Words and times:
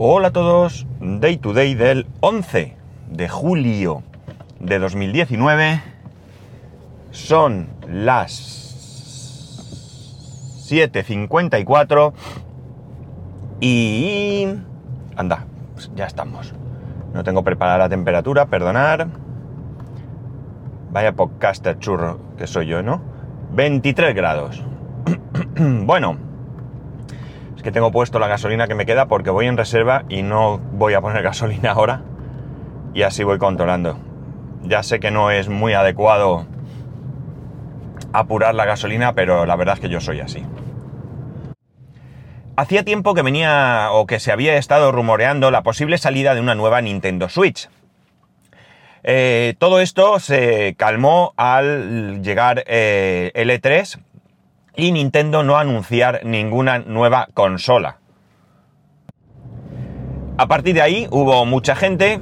Hola 0.00 0.28
a 0.28 0.30
todos, 0.30 0.86
Day 1.00 1.38
to 1.38 1.52
Day 1.52 1.74
del 1.74 2.06
11 2.20 2.76
de 3.10 3.28
julio 3.28 4.04
de 4.60 4.78
2019. 4.78 5.82
Son 7.10 7.66
las 7.88 8.30
7.54 10.70 12.12
y... 13.58 14.46
Anda, 15.16 15.46
ya 15.96 16.06
estamos. 16.06 16.54
No 17.12 17.24
tengo 17.24 17.42
preparada 17.42 17.78
la 17.78 17.88
temperatura, 17.88 18.46
perdonar. 18.46 19.08
Vaya 20.92 21.16
podcaster 21.16 21.76
churro 21.80 22.20
que 22.38 22.46
soy 22.46 22.66
yo, 22.66 22.84
¿no? 22.84 23.02
23 23.50 24.14
grados. 24.14 24.62
bueno, 25.58 26.27
que 27.68 27.72
tengo 27.72 27.92
puesto 27.92 28.18
la 28.18 28.28
gasolina 28.28 28.66
que 28.66 28.74
me 28.74 28.86
queda 28.86 29.08
porque 29.08 29.28
voy 29.28 29.44
en 29.44 29.58
reserva 29.58 30.04
y 30.08 30.22
no 30.22 30.56
voy 30.56 30.94
a 30.94 31.02
poner 31.02 31.22
gasolina 31.30 31.72
ahora. 31.72 32.00
Y 32.94 33.02
así 33.02 33.24
voy 33.24 33.36
controlando. 33.36 33.98
Ya 34.62 34.82
sé 34.82 35.00
que 35.00 35.10
no 35.10 35.30
es 35.30 35.50
muy 35.50 35.74
adecuado 35.74 36.46
apurar 38.14 38.54
la 38.54 38.64
gasolina, 38.64 39.12
pero 39.12 39.44
la 39.44 39.54
verdad 39.54 39.74
es 39.74 39.80
que 39.80 39.90
yo 39.90 40.00
soy 40.00 40.20
así. 40.20 40.46
Hacía 42.56 42.86
tiempo 42.86 43.12
que 43.12 43.20
venía 43.20 43.88
o 43.92 44.06
que 44.06 44.18
se 44.18 44.32
había 44.32 44.56
estado 44.56 44.90
rumoreando 44.90 45.50
la 45.50 45.62
posible 45.62 45.98
salida 45.98 46.34
de 46.34 46.40
una 46.40 46.54
nueva 46.54 46.80
Nintendo 46.80 47.28
Switch. 47.28 47.68
Eh, 49.02 49.56
todo 49.58 49.80
esto 49.80 50.20
se 50.20 50.74
calmó 50.78 51.34
al 51.36 52.22
llegar 52.22 52.64
eh, 52.66 53.30
el 53.34 53.50
E3 53.50 54.00
y 54.78 54.92
Nintendo 54.92 55.42
no 55.42 55.58
anunciar 55.58 56.20
ninguna 56.24 56.78
nueva 56.78 57.28
consola. 57.34 57.98
A 60.38 60.46
partir 60.46 60.76
de 60.76 60.82
ahí 60.82 61.08
hubo 61.10 61.44
mucha 61.44 61.74
gente 61.74 62.20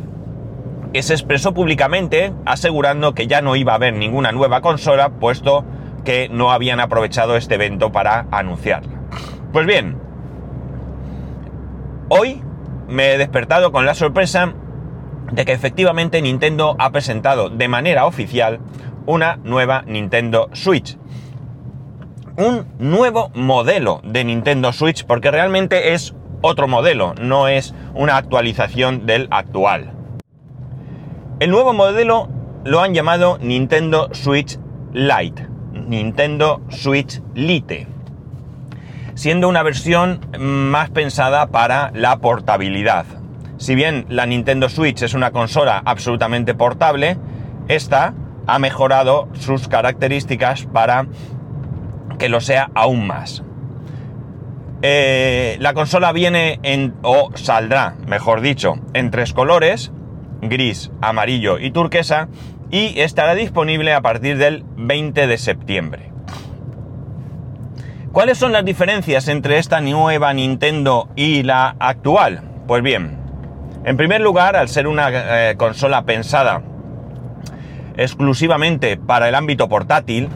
que 0.94 1.02
se 1.02 1.12
expresó 1.12 1.52
públicamente 1.52 2.32
asegurando 2.46 3.14
que 3.14 3.26
ya 3.26 3.42
no 3.42 3.56
iba 3.56 3.72
a 3.72 3.74
haber 3.74 3.92
ninguna 3.92 4.32
nueva 4.32 4.62
consola 4.62 5.10
puesto 5.10 5.66
que 6.02 6.30
no 6.30 6.50
habían 6.50 6.80
aprovechado 6.80 7.36
este 7.36 7.56
evento 7.56 7.92
para 7.92 8.26
anunciarla. 8.30 9.02
Pues 9.52 9.66
bien, 9.66 9.98
hoy 12.08 12.42
me 12.88 13.12
he 13.12 13.18
despertado 13.18 13.70
con 13.70 13.84
la 13.84 13.94
sorpresa 13.94 14.54
de 15.30 15.44
que 15.44 15.52
efectivamente 15.52 16.22
Nintendo 16.22 16.74
ha 16.78 16.90
presentado 16.90 17.50
de 17.50 17.68
manera 17.68 18.06
oficial 18.06 18.60
una 19.04 19.36
nueva 19.36 19.82
Nintendo 19.86 20.48
Switch 20.54 20.96
un 22.36 22.66
nuevo 22.78 23.30
modelo 23.34 24.00
de 24.04 24.24
Nintendo 24.24 24.72
Switch, 24.72 25.04
porque 25.04 25.30
realmente 25.30 25.94
es 25.94 26.14
otro 26.42 26.68
modelo, 26.68 27.14
no 27.20 27.48
es 27.48 27.74
una 27.94 28.16
actualización 28.16 29.06
del 29.06 29.28
actual. 29.30 29.92
El 31.40 31.50
nuevo 31.50 31.72
modelo 31.72 32.28
lo 32.64 32.80
han 32.80 32.94
llamado 32.94 33.38
Nintendo 33.40 34.10
Switch 34.12 34.58
Lite, 34.92 35.48
Nintendo 35.72 36.60
Switch 36.68 37.22
Lite, 37.34 37.86
siendo 39.14 39.48
una 39.48 39.62
versión 39.62 40.20
más 40.38 40.90
pensada 40.90 41.46
para 41.48 41.90
la 41.94 42.18
portabilidad. 42.18 43.06
Si 43.56 43.74
bien 43.74 44.04
la 44.10 44.26
Nintendo 44.26 44.68
Switch 44.68 45.02
es 45.02 45.14
una 45.14 45.30
consola 45.30 45.82
absolutamente 45.84 46.54
portable, 46.54 47.16
esta 47.68 48.14
ha 48.46 48.58
mejorado 48.58 49.28
sus 49.32 49.68
características 49.68 50.66
para 50.66 51.06
que 52.18 52.28
lo 52.28 52.40
sea 52.40 52.70
aún 52.74 53.06
más. 53.06 53.42
Eh, 54.82 55.56
la 55.60 55.74
consola 55.74 56.12
viene 56.12 56.60
en, 56.62 56.94
o 57.02 57.30
saldrá, 57.34 57.96
mejor 58.06 58.40
dicho, 58.40 58.74
en 58.92 59.10
tres 59.10 59.32
colores, 59.32 59.90
gris, 60.42 60.90
amarillo 61.00 61.58
y 61.58 61.70
turquesa, 61.70 62.28
y 62.70 63.00
estará 63.00 63.34
disponible 63.34 63.92
a 63.94 64.02
partir 64.02 64.38
del 64.38 64.64
20 64.76 65.26
de 65.26 65.38
septiembre. 65.38 66.12
¿Cuáles 68.12 68.38
son 68.38 68.52
las 68.52 68.64
diferencias 68.64 69.28
entre 69.28 69.58
esta 69.58 69.80
nueva 69.80 70.32
Nintendo 70.32 71.08
y 71.16 71.42
la 71.42 71.76
actual? 71.78 72.42
Pues 72.66 72.82
bien, 72.82 73.18
en 73.84 73.96
primer 73.96 74.20
lugar, 74.20 74.56
al 74.56 74.68
ser 74.68 74.86
una 74.86 75.50
eh, 75.50 75.56
consola 75.56 76.04
pensada 76.04 76.62
exclusivamente 77.96 78.96
para 78.96 79.28
el 79.28 79.34
ámbito 79.34 79.68
portátil, 79.68 80.28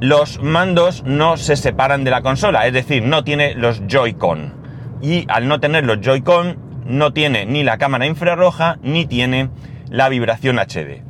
los 0.00 0.42
mandos 0.42 1.02
no 1.04 1.36
se 1.36 1.56
separan 1.56 2.04
de 2.04 2.10
la 2.10 2.22
consola, 2.22 2.66
es 2.66 2.72
decir, 2.72 3.02
no 3.02 3.22
tiene 3.22 3.54
los 3.54 3.86
Joy-Con. 3.86 4.54
Y 5.02 5.26
al 5.28 5.46
no 5.46 5.60
tener 5.60 5.84
los 5.84 6.00
Joy-Con, 6.00 6.58
no 6.86 7.12
tiene 7.12 7.44
ni 7.44 7.62
la 7.62 7.76
cámara 7.76 8.06
infrarroja 8.06 8.78
ni 8.82 9.06
tiene 9.06 9.50
la 9.90 10.08
vibración 10.08 10.58
HD. 10.58 11.02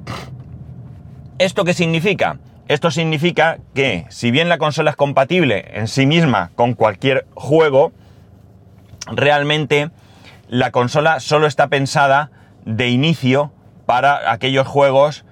¿Esto 1.39 1.65
qué 1.65 1.73
significa? 1.73 2.39
Esto 2.67 2.91
significa 2.91 3.59
que 3.75 4.07
si 4.11 4.31
bien 4.31 4.49
la 4.49 4.59
consola 4.59 4.91
es 4.91 4.97
compatible 4.97 5.71
en 5.73 5.87
sí 5.87 6.07
misma 6.07 6.51
con 6.57 6.75
cualquier 6.75 7.27
juego, 7.35 7.93
realmente 9.07 9.91
la 10.49 10.73
consola 10.73 11.21
solo 11.21 11.47
está 11.47 11.69
pensada 11.69 12.31
de 12.65 12.89
inicio 12.89 13.53
para 13.87 14.33
aquellos 14.33 14.67
juegos 14.67 15.25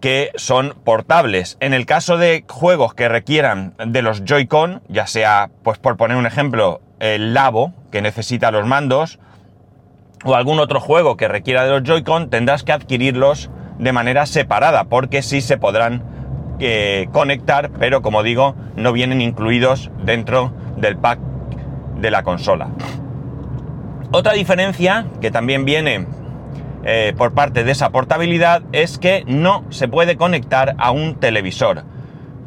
que 0.00 0.30
son 0.36 0.74
portables. 0.84 1.56
En 1.60 1.74
el 1.74 1.86
caso 1.86 2.16
de 2.16 2.44
juegos 2.48 2.94
que 2.94 3.08
requieran 3.08 3.74
de 3.84 4.02
los 4.02 4.24
Joy-Con, 4.24 4.82
ya 4.88 5.06
sea, 5.06 5.50
pues 5.62 5.78
por 5.78 5.96
poner 5.96 6.16
un 6.16 6.26
ejemplo, 6.26 6.80
el 6.98 7.34
Labo, 7.34 7.72
que 7.90 8.02
necesita 8.02 8.50
los 8.50 8.66
mandos, 8.66 9.18
o 10.24 10.34
algún 10.34 10.58
otro 10.58 10.80
juego 10.80 11.16
que 11.16 11.28
requiera 11.28 11.64
de 11.64 11.70
los 11.70 11.82
Joy-Con, 11.82 12.30
tendrás 12.30 12.62
que 12.62 12.72
adquirirlos 12.72 13.50
de 13.78 13.92
manera 13.92 14.26
separada, 14.26 14.84
porque 14.84 15.22
sí 15.22 15.40
se 15.40 15.56
podrán 15.56 16.02
eh, 16.58 17.08
conectar, 17.12 17.70
pero 17.78 18.02
como 18.02 18.22
digo, 18.22 18.54
no 18.76 18.92
vienen 18.92 19.20
incluidos 19.20 19.90
dentro 20.04 20.52
del 20.76 20.96
pack 20.96 21.18
de 21.96 22.10
la 22.10 22.22
consola. 22.22 22.70
Otra 24.12 24.32
diferencia 24.32 25.06
que 25.20 25.30
también 25.30 25.64
viene 25.64 26.06
eh, 26.84 27.12
por 27.16 27.32
parte 27.32 27.64
de 27.64 27.72
esa 27.72 27.90
portabilidad 27.90 28.62
es 28.72 28.98
que 28.98 29.24
no 29.26 29.64
se 29.70 29.88
puede 29.88 30.16
conectar 30.16 30.74
a 30.78 30.90
un 30.90 31.16
televisor. 31.16 31.84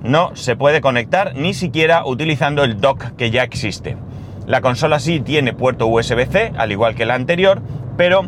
No 0.02 0.36
se 0.36 0.56
puede 0.56 0.82
conectar 0.82 1.34
ni 1.36 1.54
siquiera 1.54 2.06
utilizando 2.06 2.64
el 2.64 2.82
dock 2.82 3.16
que 3.16 3.32
ya 3.32 3.44
existe. 3.44 3.96
La 4.48 4.62
consola 4.62 5.00
sí 5.00 5.20
tiene 5.20 5.54
puerto 5.54 5.88
USB-C, 5.88 6.54
al 6.58 6.72
igual 6.72 6.96
que 6.96 7.06
la 7.06 7.16
anterior, 7.16 7.62
pero 7.96 8.24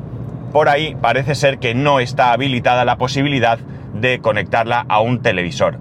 por 0.54 0.70
ahí 0.70 0.96
parece 1.02 1.36
ser 1.36 1.58
que 1.58 1.76
no 1.76 2.00
está 2.00 2.32
habilitada 2.32 2.86
la 2.86 2.98
posibilidad 2.98 3.60
de 3.94 4.20
conectarla 4.20 4.86
a 4.88 5.02
un 5.02 5.22
televisor. 5.22 5.80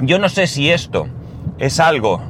Yo 0.00 0.18
no 0.18 0.28
sé 0.28 0.46
si 0.46 0.70
esto 0.70 1.06
es 1.58 1.80
algo 1.80 2.20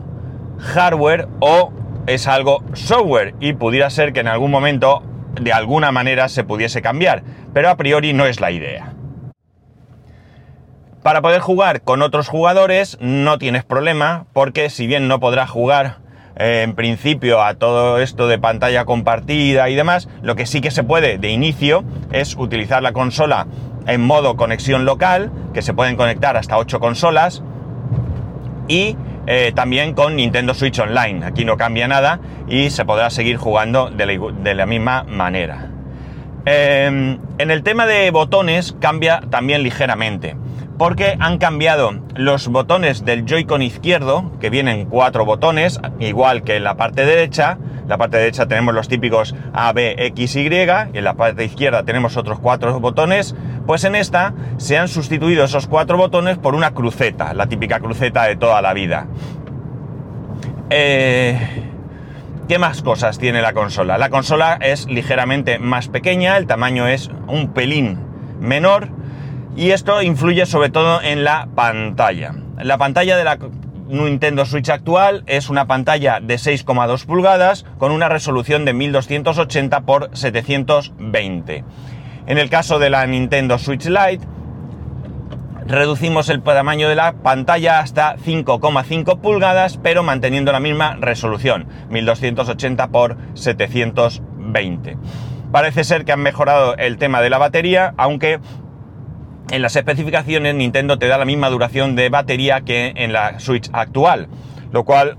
hardware 0.59 1.27
o 1.41 1.73
es 2.07 2.29
algo 2.29 2.63
software 2.75 3.35
y 3.41 3.55
pudiera 3.55 3.91
ser 3.91 4.13
que 4.13 4.21
en 4.21 4.29
algún 4.29 4.53
momento 4.53 5.03
de 5.41 5.53
alguna 5.53 5.93
manera 5.93 6.29
se 6.29 6.45
pudiese 6.45 6.83
cambiar, 6.83 7.23
pero 7.53 7.69
a 7.71 7.77
priori 7.77 8.13
no 8.13 8.27
es 8.27 8.41
la 8.41 8.51
idea. 8.51 8.93
Para 11.03 11.23
poder 11.23 11.41
jugar 11.41 11.83
con 11.83 12.03
otros 12.03 12.29
jugadores 12.29 12.99
no 13.01 13.39
tienes 13.39 13.65
problema, 13.65 14.27
porque 14.33 14.71
si 14.71 14.87
bien 14.89 15.07
no 15.07 15.21
podrás 15.21 15.49
jugar 15.49 15.99
eh, 16.37 16.63
en 16.65 16.75
principio 16.75 17.43
a 17.43 17.55
todo 17.55 17.99
esto 17.99 18.27
de 18.27 18.39
pantalla 18.39 18.85
compartida 18.85 19.69
y 19.71 19.77
demás, 19.77 20.09
lo 20.23 20.35
que 20.35 20.47
sí 20.47 20.61
que 20.61 20.73
se 20.73 20.83
puede 20.83 21.19
de 21.19 21.31
inicio 21.31 21.85
es 22.11 22.35
utilizar 22.37 22.83
la 22.83 22.93
consola 22.93 23.47
en 23.87 24.01
modo 24.01 24.37
conexión 24.37 24.85
local, 24.85 25.31
que 25.55 25.63
se 25.63 25.75
pueden 25.75 25.97
conectar 25.97 26.37
hasta 26.37 26.59
8 26.59 26.81
consolas, 26.81 27.43
y 28.69 28.97
eh, 29.27 29.53
también 29.55 29.95
con 29.95 30.17
Nintendo 30.17 30.55
Switch 30.55 30.79
Online. 30.79 31.25
Aquí 31.27 31.45
no 31.45 31.57
cambia 31.57 31.89
nada 31.89 32.21
y 32.49 32.71
se 32.71 32.85
podrá 32.85 33.11
seguir 33.11 33.37
jugando 33.37 33.91
de 33.91 34.55
la, 34.55 34.67
misma 34.67 35.05
manera. 35.05 35.71
Em, 36.45 37.19
en 37.39 37.51
el 37.51 37.63
tema 37.63 37.87
de 37.87 38.11
botones 38.11 38.75
cambia 38.81 39.21
también 39.31 39.63
ligeramente, 39.63 40.37
porque 40.79 41.17
han 41.21 41.39
cambiado 41.39 41.93
los 42.15 42.49
botones 42.49 43.05
del 43.05 43.25
Joy-Con 43.25 43.63
izquierdo, 43.63 44.31
que 44.41 44.51
vienen 44.51 44.87
cuatro 44.87 45.25
botones, 45.25 45.81
igual 46.01 46.43
que 46.43 46.57
en 46.57 46.65
la 46.65 46.77
parte 46.77 47.05
derecha. 47.05 47.59
En 47.83 47.89
la 47.89 47.99
parte 47.99 48.17
derecha 48.17 48.47
tenemos 48.47 48.75
los 48.75 48.89
típicos 48.89 49.35
A, 49.53 49.73
B, 49.73 49.95
X, 49.99 50.37
Y, 50.37 50.49
y 50.49 50.99
en 50.99 51.05
la 51.05 51.15
parte 51.15 51.45
izquierda 51.45 51.85
tenemos 51.85 52.17
otros 52.17 52.41
cuatro 52.41 52.79
botones. 52.81 53.35
Pues 53.67 53.85
en 53.85 53.95
esta 53.95 54.35
se 54.59 54.77
han 54.77 54.89
sustituido 54.89 55.45
esos 55.45 55.67
cuatro 55.67 55.97
botones 55.97 56.37
por 56.39 56.55
una 56.55 56.73
cruceta, 56.73 57.33
la 57.33 57.47
típica 57.47 57.81
cruceta 57.81 58.25
de 58.25 58.37
toda 58.37 58.61
la 58.61 58.75
vida. 58.75 59.07
Eh, 60.71 61.67
¿Qué 62.49 62.59
más 62.59 62.83
cosas 62.83 63.19
tiene 63.19 63.41
la 63.41 63.53
consola? 63.53 63.99
La 63.99 64.11
consola 64.11 64.59
es 64.61 64.87
ligeramente 64.87 65.59
más 65.59 65.89
pequeña, 65.89 66.37
el 66.37 66.47
tamaño 66.47 66.87
es 66.87 67.11
un 67.27 67.53
pelín 67.53 67.99
menor 68.41 68.89
y 69.57 69.71
esto 69.71 70.03
influye 70.03 70.47
sobre 70.47 70.69
todo 70.69 71.01
en 71.03 71.25
la 71.25 71.49
pantalla. 71.55 72.35
La 72.59 72.79
pantalla 72.79 73.17
de 73.17 73.25
la 73.25 73.39
Nintendo 73.89 74.45
Switch 74.45 74.69
actual 74.69 75.23
es 75.27 75.49
una 75.49 75.67
pantalla 75.67 76.21
de 76.21 76.35
6,2 76.35 77.07
pulgadas 77.07 77.65
con 77.79 77.93
una 77.93 78.09
resolución 78.09 78.65
de 78.65 78.75
1280 78.75 79.77
x 79.77 80.21
720. 80.21 81.65
En 82.27 82.39
el 82.39 82.51
caso 82.51 82.79
de 82.79 82.91
la 82.91 83.07
Nintendo 83.07 83.59
Switch 83.59 83.87
Lite, 83.87 84.27
reducimos 85.67 86.29
el 86.29 86.43
tamaño 86.43 86.89
de 86.89 86.97
la 86.97 87.13
pantalla 87.13 87.79
hasta 87.79 88.17
5,5 88.17 89.21
pulgadas, 89.21 89.79
pero 89.83 90.03
manteniendo 90.03 90.53
la 90.53 90.61
misma 90.61 90.97
resolución, 90.97 91.67
1280 91.89 92.85
x 92.85 93.17
720. 93.35 94.97
Parece 95.53 95.85
ser 95.85 96.05
que 96.05 96.13
han 96.13 96.21
mejorado 96.21 96.77
el 96.77 96.99
tema 96.99 97.23
de 97.23 97.31
la 97.31 97.39
batería, 97.39 97.95
aunque 97.97 98.41
en 99.51 99.63
las 99.63 99.77
especificaciones 99.77 100.55
Nintendo 100.55 100.99
te 100.99 101.07
da 101.07 101.19
la 101.19 101.25
misma 101.25 101.51
duración 101.51 101.97
de 101.97 102.09
batería 102.09 102.63
que 102.63 102.93
en 102.97 103.13
la 103.13 103.39
Switch 103.39 103.69
actual, 103.73 104.29
lo 104.73 104.85
cual 104.85 105.17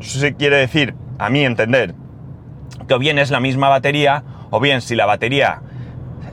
sí 0.00 0.34
quiere 0.34 0.56
decir, 0.56 0.94
a 1.18 1.30
mi 1.30 1.44
entender, 1.44 1.94
que 2.86 2.94
o 2.94 2.98
bien 2.98 3.18
es 3.18 3.30
la 3.30 3.40
misma 3.40 3.68
batería, 3.68 4.24
o 4.50 4.60
bien 4.60 4.80
si 4.80 4.94
la 4.94 5.06
batería 5.06 5.62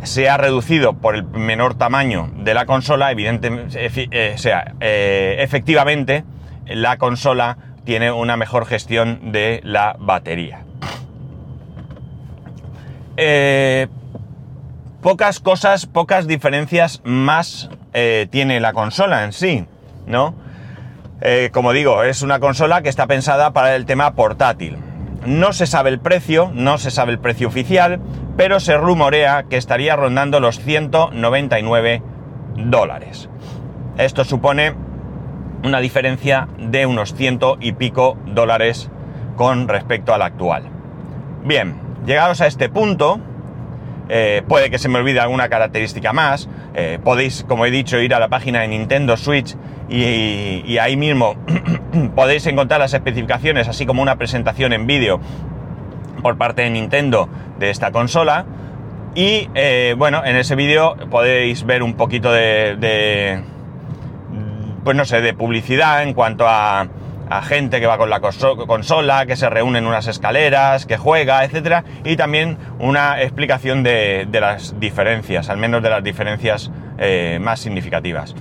se 0.03 0.29
ha 0.29 0.37
reducido 0.37 0.93
por 0.93 1.15
el 1.15 1.23
menor 1.23 1.75
tamaño 1.75 2.31
de 2.35 2.53
la 2.53 2.65
consola, 2.65 3.11
evidentemente, 3.11 3.89
eh, 4.11 4.37
sea, 4.37 4.73
eh, 4.79 5.37
efectivamente 5.39 6.23
la 6.65 6.97
consola 6.97 7.57
tiene 7.83 8.11
una 8.11 8.37
mejor 8.37 8.65
gestión 8.65 9.31
de 9.31 9.61
la 9.63 9.95
batería. 9.99 10.63
Eh, 13.17 13.87
pocas 15.01 15.39
cosas, 15.39 15.85
pocas 15.85 16.27
diferencias 16.27 17.01
más 17.03 17.69
eh, 17.93 18.27
tiene 18.29 18.59
la 18.59 18.73
consola 18.73 19.23
en 19.23 19.33
sí, 19.33 19.65
¿no? 20.05 20.35
Eh, 21.21 21.49
como 21.53 21.73
digo, 21.73 22.03
es 22.03 22.21
una 22.21 22.39
consola 22.39 22.81
que 22.81 22.89
está 22.89 23.07
pensada 23.07 23.53
para 23.53 23.75
el 23.75 23.85
tema 23.85 24.13
portátil. 24.13 24.77
No 25.25 25.53
se 25.53 25.67
sabe 25.67 25.89
el 25.91 25.99
precio, 25.99 26.51
no 26.53 26.77
se 26.77 26.89
sabe 26.89 27.11
el 27.11 27.19
precio 27.19 27.47
oficial, 27.47 27.99
pero 28.37 28.59
se 28.59 28.77
rumorea 28.77 29.43
que 29.43 29.57
estaría 29.57 29.95
rondando 29.95 30.39
los 30.39 30.59
199 30.59 32.01
dólares. 32.55 33.29
Esto 33.97 34.23
supone 34.23 34.73
una 35.63 35.79
diferencia 35.79 36.47
de 36.57 36.87
unos 36.87 37.13
ciento 37.13 37.57
y 37.59 37.73
pico 37.73 38.17
dólares 38.25 38.89
con 39.35 39.67
respecto 39.67 40.13
al 40.13 40.23
actual. 40.23 40.63
Bien, 41.43 41.75
llegados 42.05 42.41
a 42.41 42.47
este 42.47 42.69
punto, 42.69 43.19
eh, 44.13 44.43
puede 44.45 44.69
que 44.69 44.77
se 44.77 44.89
me 44.89 44.99
olvide 44.99 45.21
alguna 45.21 45.47
característica 45.47 46.11
más. 46.11 46.49
Eh, 46.73 46.99
podéis, 47.01 47.45
como 47.47 47.65
he 47.65 47.71
dicho, 47.71 47.97
ir 47.97 48.13
a 48.13 48.19
la 48.19 48.27
página 48.27 48.59
de 48.59 48.67
Nintendo 48.67 49.15
Switch 49.15 49.55
y, 49.87 50.77
ahí 50.79 50.97
mismo 50.97 51.37
podéis 52.15 52.45
encontrar 52.47 52.81
las 52.81 52.93
especificaciones, 52.93 53.69
así 53.69 53.85
como 53.85 54.01
una 54.01 54.17
presentación 54.17 54.73
en 54.73 54.85
vídeo 54.85 55.21
por 56.21 56.37
parte 56.37 56.63
de 56.63 56.71
Nintendo 56.71 57.29
de 57.57 57.69
esta 57.69 57.91
consola. 57.93 58.45
Y 59.15 59.47
eh, 59.55 59.95
bueno, 59.97 60.25
en 60.25 60.35
ese 60.35 60.55
vídeo 60.55 60.97
podéis 61.09 61.65
ver 61.65 61.81
un 61.81 61.93
poquito 61.93 62.33
de, 62.33 63.41
pues 64.83 64.97
no 64.97 65.05
sé, 65.05 65.21
de 65.21 65.33
publicidad 65.33 66.03
en 66.03 66.13
cuanto 66.13 66.49
a 66.49 66.89
a 67.31 67.41
gente 67.41 67.79
que 67.79 67.87
va 67.87 67.97
con 67.97 68.09
la 68.09 68.19
consola, 68.19 69.25
que 69.25 69.37
se 69.37 69.49
reúne 69.49 69.79
en 69.79 69.87
unas 69.87 70.07
escaleras, 70.07 70.85
que 70.85 70.97
juega, 70.97 71.45
etc. 71.45 71.85
Y 72.03 72.17
también 72.17 72.57
una 72.77 73.21
explicación 73.21 73.83
de, 73.83 74.27
las 74.33 74.77
diferencias, 74.81 75.49
al 75.49 75.57
menos 75.57 75.81
de 75.81 75.89
las 75.89 76.03
diferencias 76.03 76.69
eh, 76.97 77.39
más 77.41 77.61
significativas. 77.61 78.35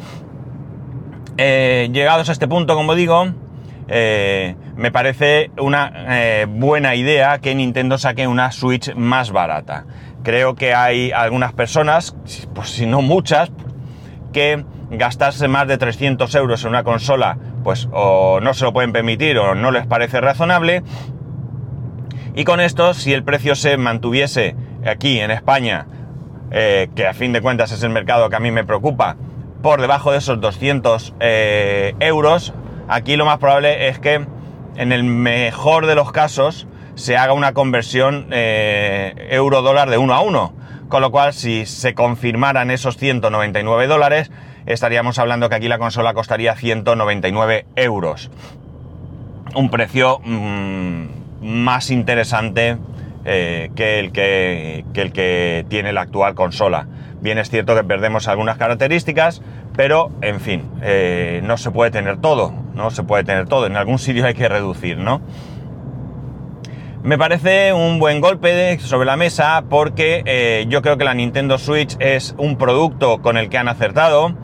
Eh, 1.36 1.88
llegados 1.92 2.28
a 2.28 2.32
este 2.32 2.48
punto, 2.48 2.74
como 2.74 2.96
digo, 2.96 3.28
eh, 3.86 4.56
me 4.74 4.90
parece 4.90 5.52
una 5.56 6.46
buena 6.48 6.96
idea 6.96 7.38
que 7.38 7.54
Nintendo 7.54 7.96
saque 7.96 8.26
una 8.26 8.50
Switch 8.50 8.92
más 8.96 9.30
barata. 9.30 9.84
Creo 10.24 10.56
que 10.56 10.74
hay 10.74 11.12
algunas 11.12 11.52
personas, 11.52 12.16
pues 12.54 12.70
si 12.70 12.86
no 12.86 13.02
muchas, 13.02 13.52
que 14.32 14.64
gastarse 14.90 15.46
más 15.46 15.68
de 15.68 15.78
300 15.78 16.34
euros 16.34 16.62
en 16.64 16.70
una 16.70 16.82
consola, 16.82 17.38
pues 17.62 17.88
o 17.92 18.40
no 18.40 18.54
se 18.54 18.64
lo 18.64 18.72
pueden 18.72 18.92
permitir 18.92 19.38
o 19.38 19.54
no 19.54 19.70
les 19.70 19.86
parece 19.86 20.20
razonable. 20.20 20.82
Y 22.34 22.44
con 22.44 22.60
esto, 22.60 22.94
si 22.94 23.12
el 23.12 23.24
precio 23.24 23.54
se 23.54 23.76
mantuviese 23.76 24.54
aquí 24.86 25.18
en 25.20 25.30
España, 25.30 25.86
eh, 26.50 26.88
que 26.94 27.06
a 27.06 27.14
fin 27.14 27.32
de 27.32 27.40
cuentas 27.40 27.72
es 27.72 27.82
el 27.82 27.90
mercado 27.90 28.28
que 28.30 28.36
a 28.36 28.40
mí 28.40 28.50
me 28.50 28.64
preocupa, 28.64 29.16
por 29.62 29.80
debajo 29.80 30.12
de 30.12 30.18
esos 30.18 30.40
200 30.40 31.14
eh, 31.20 31.94
euros, 32.00 32.54
aquí 32.88 33.16
lo 33.16 33.24
más 33.24 33.38
probable 33.38 33.88
es 33.88 33.98
que 33.98 34.26
en 34.76 34.92
el 34.92 35.04
mejor 35.04 35.86
de 35.86 35.94
los 35.94 36.12
casos 36.12 36.66
se 36.94 37.16
haga 37.16 37.32
una 37.32 37.52
conversión 37.52 38.28
eh, 38.30 39.28
euro-dólar 39.30 39.90
de 39.90 39.98
uno 39.98 40.14
a 40.14 40.20
uno. 40.20 40.54
Con 40.90 41.02
lo 41.02 41.12
cual, 41.12 41.32
si 41.32 41.66
se 41.66 41.94
confirmaran 41.94 42.72
esos 42.72 42.96
199 42.96 43.86
dólares, 43.86 44.32
estaríamos 44.66 45.20
hablando 45.20 45.48
que 45.48 45.54
aquí 45.54 45.68
la 45.68 45.78
consola 45.78 46.14
costaría 46.14 46.56
199 46.56 47.64
euros. 47.76 48.28
Un 49.54 49.70
precio 49.70 50.18
mm, 50.24 51.04
más 51.42 51.92
interesante 51.92 52.76
eh, 53.24 53.70
que, 53.76 54.00
el 54.00 54.10
que, 54.10 54.84
el 54.92 55.12
que 55.12 55.64
tiene 55.68 55.92
la 55.92 56.00
actual 56.00 56.34
consola. 56.34 56.88
Bien 57.20 57.38
es 57.38 57.50
cierto 57.50 57.76
que 57.76 57.84
perdemos 57.84 58.26
algunas 58.26 58.56
características, 58.58 59.42
pero 59.76 60.10
en 60.22 60.40
fin, 60.40 60.68
eh, 60.82 61.40
no 61.44 61.56
se 61.56 61.70
puede 61.70 61.92
tener 61.92 62.16
todo, 62.16 62.52
no 62.74 62.90
se 62.90 63.04
puede 63.04 63.22
tener 63.22 63.46
todo, 63.46 63.66
en 63.66 63.76
algún 63.76 64.00
sitio 64.00 64.26
hay 64.26 64.34
que 64.34 64.48
reducir, 64.48 64.98
¿no? 64.98 65.20
Me 67.02 67.16
parece 67.16 67.72
un 67.72 67.98
buen 67.98 68.20
golpe 68.20 68.78
sobre 68.78 69.06
la 69.06 69.16
mesa 69.16 69.64
porque 69.70 70.22
eh, 70.26 70.66
yo 70.68 70.82
creo 70.82 70.98
que 70.98 71.04
la 71.04 71.14
Nintendo 71.14 71.56
Switch 71.56 71.96
es 71.98 72.34
un 72.36 72.56
producto 72.56 73.22
con 73.22 73.38
el 73.38 73.48
que 73.48 73.56
han 73.56 73.68
acertado. 73.68 74.34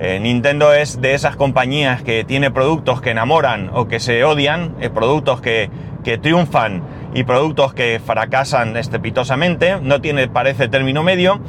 Eh, 0.00 0.18
Nintendo 0.18 0.72
es 0.74 1.00
de 1.00 1.14
esas 1.14 1.36
compañías 1.36 2.02
que 2.02 2.24
tiene 2.24 2.50
productos 2.50 3.00
que 3.00 3.10
enamoran 3.10 3.70
o 3.74 3.86
que 3.86 4.00
se 4.00 4.24
odian, 4.24 4.74
eh, 4.80 4.90
productos 4.90 5.40
que, 5.40 5.70
triunfan 6.20 6.82
y 7.14 7.22
productos 7.22 7.74
que 7.74 8.00
fracasan 8.04 8.76
estrepitosamente. 8.76 9.80
No 9.80 10.00
tiene, 10.00 10.26
parece, 10.26 10.66
término 10.66 11.04
medio. 11.04 11.40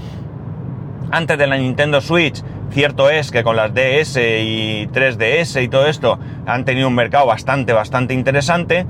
Antes 1.09 1.39
de 1.39 1.47
la 1.47 1.57
Nintendo 1.57 2.01
Switch, 2.01 2.43
cierto 2.69 3.09
es 3.09 3.31
que 3.31 3.43
con 3.43 3.55
las 3.55 3.73
DS 3.73 4.17
y 4.17 4.87
3DS 4.93 5.63
y 5.63 5.67
todo 5.69 5.87
esto 5.87 6.19
han 6.45 6.65
tenido 6.65 6.87
un 6.87 6.93
mercado 6.93 7.25
bastante, 7.25 7.73
bastante 7.73 8.13
interesante. 8.13 8.85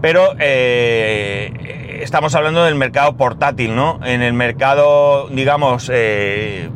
Pero 0.00 0.34
eh, 0.38 2.00
estamos 2.02 2.34
hablando 2.36 2.64
del 2.64 2.76
mercado 2.76 3.16
portátil, 3.16 3.74
¿no? 3.74 3.98
En 4.04 4.22
el 4.22 4.32
mercado, 4.32 5.28
digamos, 5.28 5.90
eh, 5.92 6.70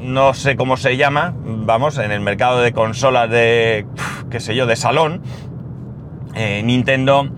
no 0.00 0.32
sé 0.32 0.56
cómo 0.56 0.78
se 0.78 0.96
llama, 0.96 1.34
vamos, 1.44 1.98
en 1.98 2.10
el 2.10 2.20
mercado 2.20 2.60
de 2.60 2.72
consolas 2.72 3.28
de, 3.28 3.86
qué 4.30 4.40
sé 4.40 4.54
yo, 4.54 4.66
de 4.66 4.76
salón, 4.76 5.22
eh, 6.34 6.62
Nintendo 6.64 7.28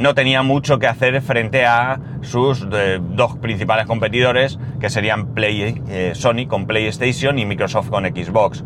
no 0.00 0.14
tenía 0.14 0.42
mucho 0.42 0.78
que 0.78 0.86
hacer 0.86 1.22
frente 1.22 1.64
a 1.64 1.98
sus 2.20 2.68
dos 2.68 3.36
principales 3.38 3.86
competidores, 3.86 4.58
que 4.78 4.90
serían 4.90 5.28
Play, 5.28 6.12
Sony 6.12 6.46
con 6.46 6.66
PlayStation 6.66 7.38
y 7.38 7.46
Microsoft 7.46 7.88
con 7.88 8.04
Xbox. 8.04 8.64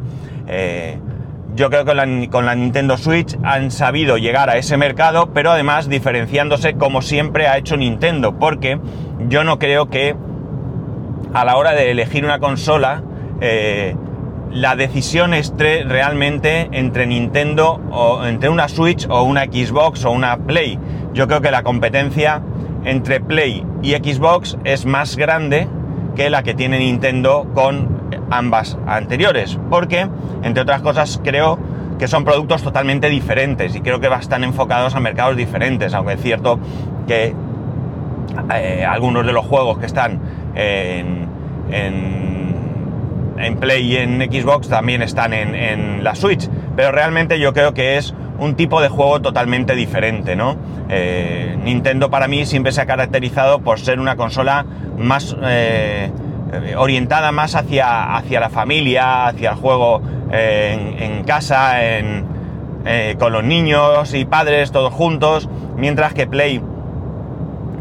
Yo 1.56 1.70
creo 1.70 1.86
que 1.86 2.28
con 2.28 2.44
la, 2.44 2.54
Nintendo 2.54 2.98
Switch 2.98 3.38
han 3.42 3.70
sabido 3.70 4.18
llegar 4.18 4.50
a 4.50 4.58
ese 4.58 4.76
mercado, 4.76 5.30
pero 5.32 5.52
además 5.52 5.88
diferenciándose 5.88 6.74
como 6.74 7.00
siempre 7.00 7.48
ha 7.48 7.56
hecho 7.56 7.78
Nintendo, 7.78 8.38
porque 8.38 8.78
yo 9.30 9.42
no 9.42 9.58
creo 9.58 9.88
que 9.88 10.14
a 11.32 11.46
la 11.46 11.56
hora 11.56 11.72
de 11.72 11.90
elegir 11.90 12.26
una 12.26 12.40
consola, 12.40 13.02
eh, 13.40 13.96
la 14.52 14.76
decisión 14.76 15.32
esté 15.32 15.84
realmente 15.84 16.68
entre 16.72 17.06
Nintendo 17.06 17.80
o 17.90 18.26
entre 18.26 18.50
una 18.50 18.68
Switch 18.68 19.06
o 19.08 19.22
una 19.22 19.44
Xbox 19.44 20.04
o 20.04 20.10
una 20.10 20.36
Play. 20.36 20.78
Yo 21.14 21.26
creo 21.26 21.40
que 21.40 21.50
la 21.50 21.62
competencia 21.62 22.42
entre 22.84 23.20
Play 23.20 23.64
y 23.80 23.92
Xbox 23.92 24.58
es 24.64 24.84
más 24.84 25.16
grande 25.16 25.68
que 26.16 26.28
la 26.28 26.42
que 26.42 26.52
tiene 26.52 26.80
Nintendo 26.80 27.46
con 27.54 27.95
ambas 28.30 28.78
anteriores, 28.86 29.58
porque, 29.70 30.08
entre 30.42 30.62
otras 30.62 30.82
cosas, 30.82 31.20
creo 31.22 31.58
que 31.98 32.08
son 32.08 32.24
productos 32.24 32.62
totalmente 32.62 33.08
diferentes 33.08 33.74
y 33.74 33.80
creo 33.80 34.00
que 34.00 34.08
están 34.20 34.44
enfocados 34.44 34.94
a 34.94 35.00
mercados 35.00 35.36
diferentes, 35.36 35.94
aunque 35.94 36.14
es 36.14 36.22
cierto 36.22 36.58
que 37.06 37.34
eh, 38.54 38.84
algunos 38.84 39.24
de 39.24 39.32
los 39.32 39.46
juegos 39.46 39.78
que 39.78 39.86
están 39.86 40.20
en, 40.54 41.26
en, 41.70 43.56
Play 43.58 43.92
y 43.92 43.96
en 43.96 44.20
Xbox 44.20 44.68
también 44.68 45.02
están 45.02 45.32
en, 45.32 46.04
la 46.04 46.14
Switch, 46.14 46.48
pero 46.74 46.92
realmente 46.92 47.38
yo 47.38 47.52
creo 47.52 47.74
que 47.74 47.96
es 47.96 48.14
un 48.38 48.54
tipo 48.54 48.80
de 48.82 48.88
juego 48.88 49.20
totalmente 49.22 49.74
diferente, 49.74 50.36
¿no? 50.36 50.56
Eh, 50.88 51.56
Nintendo 51.62 52.10
para 52.10 52.28
mí 52.28 52.44
siempre 52.44 52.72
se 52.72 52.82
ha 52.82 52.86
caracterizado 52.86 53.60
por 53.60 53.80
ser 53.80 53.98
una 54.00 54.16
consola 54.16 54.66
más... 54.98 55.36
Eh, 55.42 56.10
orientada 56.76 57.32
más 57.32 57.54
hacia, 57.54 58.16
hacia 58.16 58.40
la 58.40 58.50
familia, 58.50 59.26
hacia 59.26 59.50
el 59.50 59.56
juego 59.56 60.00
en, 60.30 61.24
casa, 61.24 61.84
en, 61.84 62.24
eh, 62.84 63.16
con 63.18 63.32
los 63.32 63.42
niños 63.44 64.14
y 64.14 64.24
padres 64.24 64.70
todos 64.70 64.92
juntos, 64.92 65.48
mientras 65.76 66.14
que 66.14 66.26
Play 66.26 66.62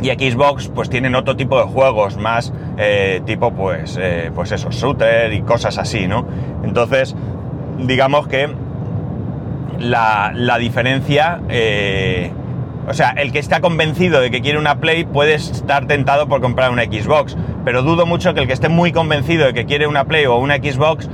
y 0.01 0.10
Xbox 0.10 0.67
pues 0.67 0.89
tienen 0.89 1.15
otro 1.15 1.36
tipo 1.36 1.57
de 1.57 1.65
juegos 1.65 2.17
más 2.17 2.51
eh, 2.77 3.22
tipo 3.25 3.51
pues 3.51 3.98
eh, 4.00 4.31
pues 4.34 4.51
eso 4.51 4.69
shooter 4.72 5.31
y 5.31 5.41
cosas 5.41 5.77
así 5.77 6.07
no 6.07 6.25
entonces 6.63 7.15
digamos 7.79 8.27
que 8.27 8.50
la, 9.79 10.31
la 10.34 10.57
diferencia 10.57 11.41
eh, 11.50 12.31
o 12.88 12.94
sea 12.94 13.12
el 13.12 13.32
que 13.32 13.39
está 13.39 13.62
convencido 13.62 14.22
de 14.22 14.32
que 14.32 14.42
quiere 14.42 14.58
una 14.58 14.80
play 14.80 15.06
puede 15.06 15.36
estar 15.36 15.88
tentado 15.88 16.27
por 16.27 16.42
comprar 16.42 16.72
una 16.72 16.84
Xbox 16.84 17.36
pero 17.63 17.82
dudo 17.82 18.06
mucho 18.06 18.34
que 18.34 18.42
el 18.42 18.48
que 18.48 18.54
esté 18.54 18.70
muy 18.70 18.92
convencido 18.92 19.46
de 19.46 19.54
que 19.54 19.65
quiere 19.65 19.88
una 19.88 20.06
play 20.06 20.25
o 20.25 20.38
una 20.38 20.58
Xbox 20.58 21.10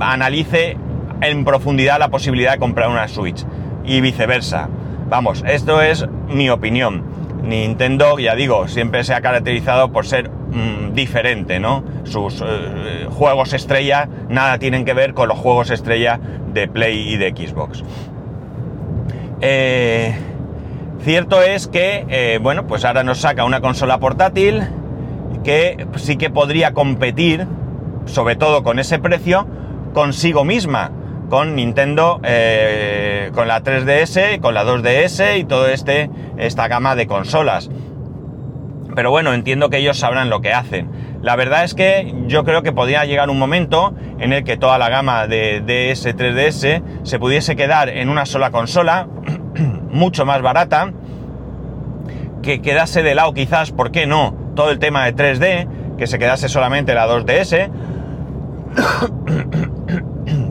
analice 0.00 0.76
en 1.20 1.44
profundidad 1.44 1.98
la 1.98 2.08
posibilidad 2.08 2.52
de 2.52 2.58
comprar 2.58 2.88
una 2.88 3.08
Switch 3.08 3.44
y 3.84 4.00
viceversa 4.00 4.68
vamos 5.08 5.44
esto 5.46 5.80
es 5.80 6.06
mi 6.28 6.50
opinión 6.50 7.12
Nintendo, 7.42 8.18
ya 8.18 8.34
digo, 8.34 8.68
siempre 8.68 9.04
se 9.04 9.14
ha 9.14 9.20
caracterizado 9.20 9.90
por 9.90 10.06
ser 10.06 10.30
mm, 10.30 10.94
diferente, 10.94 11.58
¿no? 11.58 11.82
Sus 12.04 12.40
eh, 12.40 13.06
juegos 13.10 13.52
estrella 13.52 14.08
nada 14.28 14.58
tienen 14.58 14.84
que 14.84 14.94
ver 14.94 15.12
con 15.12 15.28
los 15.28 15.38
juegos 15.38 15.70
estrella 15.70 16.20
de 16.52 16.68
Play 16.68 17.14
y 17.14 17.16
de 17.16 17.30
Xbox. 17.30 17.82
Eh, 19.40 20.14
cierto 21.02 21.42
es 21.42 21.68
que, 21.68 22.06
eh, 22.08 22.38
bueno, 22.42 22.66
pues 22.66 22.84
ahora 22.84 23.04
nos 23.04 23.18
saca 23.18 23.44
una 23.44 23.60
consola 23.60 23.98
portátil 23.98 24.62
que 25.44 25.86
sí 25.96 26.16
que 26.16 26.30
podría 26.30 26.72
competir, 26.72 27.46
sobre 28.06 28.36
todo 28.36 28.62
con 28.62 28.78
ese 28.78 28.98
precio, 28.98 29.46
consigo 29.92 30.44
misma 30.44 30.92
con 31.32 31.54
Nintendo, 31.54 32.20
eh, 32.24 33.30
con 33.34 33.48
la 33.48 33.62
3DS, 33.62 34.38
con 34.42 34.52
la 34.52 34.64
2DS 34.64 35.38
y 35.38 35.44
todo 35.44 35.66
este, 35.66 36.10
esta 36.36 36.68
gama 36.68 36.94
de 36.94 37.06
consolas. 37.06 37.70
Pero 38.94 39.10
bueno, 39.10 39.32
entiendo 39.32 39.70
que 39.70 39.78
ellos 39.78 39.98
sabrán 39.98 40.28
lo 40.28 40.42
que 40.42 40.52
hacen. 40.52 40.90
La 41.22 41.34
verdad 41.34 41.64
es 41.64 41.72
que 41.72 42.14
yo 42.26 42.44
creo 42.44 42.62
que 42.62 42.72
podría 42.72 43.06
llegar 43.06 43.30
un 43.30 43.38
momento 43.38 43.94
en 44.18 44.34
el 44.34 44.44
que 44.44 44.58
toda 44.58 44.76
la 44.76 44.90
gama 44.90 45.26
de 45.26 45.62
DS, 45.62 46.14
3DS 46.14 46.82
se 47.02 47.18
pudiese 47.18 47.56
quedar 47.56 47.88
en 47.88 48.10
una 48.10 48.26
sola 48.26 48.50
consola, 48.50 49.08
mucho 49.90 50.24
más 50.26 50.42
barata, 50.42 50.92
que 52.42 52.60
quedase 52.60 53.02
de 53.02 53.14
lado 53.14 53.34
quizás, 53.34 53.70
¿por 53.72 53.90
qué 53.92 54.06
no? 54.06 54.34
Todo 54.54 54.70
el 54.70 54.78
tema 54.78 55.04
de 55.04 55.14
3D, 55.14 55.96
que 55.96 56.06
se 56.06 56.18
quedase 56.18 56.48
solamente 56.48 56.94
la 56.94 57.06
2DS. 57.06 57.70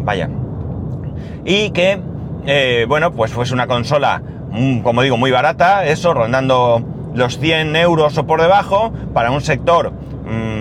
Vaya 0.04 0.30
y 1.46 1.72
que, 1.72 2.00
eh, 2.46 2.86
bueno, 2.88 3.12
pues 3.12 3.32
fuese 3.32 3.54
una 3.54 3.68
consola, 3.68 4.22
mm, 4.52 4.80
como 4.80 5.02
digo, 5.02 5.18
muy 5.18 5.32
barata, 5.32 5.86
eso, 5.86 6.14
rondando 6.14 6.84
los 7.14 7.40
100 7.40 7.76
euros 7.76 8.18
o 8.18 8.26
por 8.26 8.42
debajo, 8.42 8.92
para 9.14 9.32
un 9.32 9.42
sector 9.42 9.92
mm, 9.92 10.61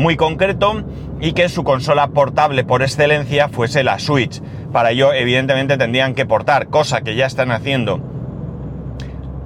muy 0.00 0.16
concreto, 0.16 0.82
y 1.20 1.32
que 1.32 1.48
su 1.48 1.64
consola 1.64 2.08
portable 2.08 2.64
por 2.64 2.82
excelencia 2.82 3.48
fuese 3.48 3.84
la 3.84 3.98
Switch. 3.98 4.40
Para 4.72 4.90
ello, 4.90 5.12
evidentemente, 5.12 5.76
tendrían 5.76 6.14
que 6.14 6.26
portar, 6.26 6.68
cosa 6.68 7.02
que 7.02 7.14
ya 7.14 7.26
están 7.26 7.52
haciendo, 7.52 8.00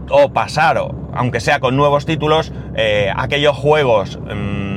o 0.09 0.33
pasar, 0.33 0.79
aunque 1.13 1.41
sea 1.41 1.61
con 1.61 1.77
nuevos 1.77 2.07
títulos, 2.07 2.53
eh, 2.77 3.13
aquellos 3.15 3.57
juegos 3.57 4.19
mm, 4.19 4.75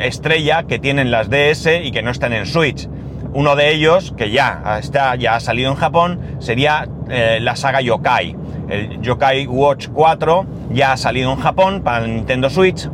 estrella 0.00 0.64
que 0.64 0.78
tienen 0.78 1.10
las 1.10 1.28
DS 1.30 1.68
y 1.82 1.90
que 1.90 2.02
no 2.02 2.10
están 2.10 2.32
en 2.32 2.46
Switch. 2.46 2.88
Uno 3.32 3.56
de 3.56 3.72
ellos, 3.72 4.14
que 4.16 4.30
ya 4.30 4.78
está, 4.80 5.14
ya 5.16 5.36
ha 5.36 5.40
salido 5.40 5.70
en 5.70 5.76
Japón, 5.76 6.20
sería 6.38 6.88
eh, 7.10 7.38
la 7.40 7.56
saga 7.56 7.80
Yokai. 7.80 8.36
El 8.68 9.00
Yokai 9.02 9.46
Watch 9.46 9.88
4 9.92 10.46
ya 10.70 10.92
ha 10.92 10.96
salido 10.96 11.32
en 11.32 11.38
Japón 11.38 11.82
para 11.82 12.04
el 12.04 12.14
Nintendo 12.14 12.48
Switch. 12.48 12.88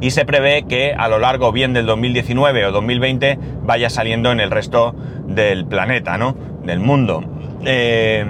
Y 0.00 0.10
se 0.10 0.24
prevé 0.24 0.64
que 0.64 0.92
a 0.92 1.08
lo 1.08 1.18
largo 1.18 1.52
bien 1.52 1.72
del 1.72 1.86
2019 1.86 2.66
o 2.66 2.72
2020 2.72 3.38
vaya 3.62 3.90
saliendo 3.90 4.32
en 4.32 4.40
el 4.40 4.50
resto 4.50 4.94
del 5.26 5.66
planeta, 5.66 6.18
¿no? 6.18 6.36
Del 6.64 6.80
mundo. 6.80 7.24
Eh, 7.64 8.24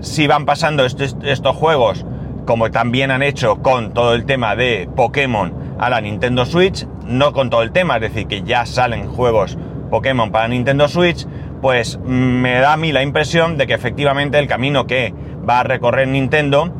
si 0.00 0.26
van 0.26 0.44
pasando 0.44 0.84
estos, 0.84 1.16
estos 1.24 1.56
juegos, 1.56 2.04
como 2.46 2.70
también 2.70 3.10
han 3.10 3.22
hecho 3.22 3.62
con 3.62 3.92
todo 3.92 4.14
el 4.14 4.24
tema 4.24 4.56
de 4.56 4.88
Pokémon 4.94 5.52
a 5.78 5.90
la 5.90 6.00
Nintendo 6.00 6.44
Switch, 6.44 6.86
no 7.06 7.32
con 7.32 7.50
todo 7.50 7.62
el 7.62 7.72
tema, 7.72 7.96
es 7.96 8.02
decir, 8.02 8.26
que 8.26 8.42
ya 8.42 8.66
salen 8.66 9.08
juegos 9.08 9.58
Pokémon 9.90 10.32
para 10.32 10.48
Nintendo 10.48 10.88
Switch, 10.88 11.26
pues 11.60 11.98
me 12.04 12.54
da 12.58 12.72
a 12.72 12.76
mí 12.76 12.92
la 12.92 13.02
impresión 13.02 13.56
de 13.56 13.66
que 13.66 13.74
efectivamente 13.74 14.38
el 14.38 14.48
camino 14.48 14.86
que 14.86 15.14
va 15.48 15.60
a 15.60 15.62
recorrer 15.62 16.08
Nintendo, 16.08 16.72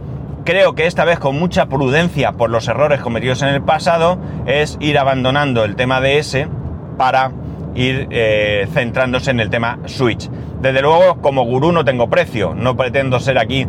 creo 0.44 0.74
que 0.74 0.86
esta 0.86 1.04
vez 1.04 1.18
con 1.18 1.38
mucha 1.38 1.66
prudencia 1.66 2.32
por 2.32 2.50
los 2.50 2.68
errores 2.68 3.00
cometidos 3.00 3.42
en 3.42 3.48
el 3.48 3.62
pasado, 3.62 4.18
es 4.46 4.76
ir 4.80 4.98
abandonando 4.98 5.64
el 5.64 5.76
tema 5.76 6.00
ese 6.06 6.48
para 6.96 7.32
ir 7.74 8.08
eh, 8.10 8.66
centrándose 8.72 9.30
en 9.30 9.40
el 9.40 9.50
tema 9.50 9.78
Switch. 9.86 10.28
Desde 10.60 10.82
luego, 10.82 11.20
como 11.20 11.44
gurú 11.44 11.72
no 11.72 11.84
tengo 11.84 12.08
precio, 12.08 12.54
no 12.54 12.76
pretendo 12.76 13.18
ser 13.20 13.38
aquí 13.38 13.66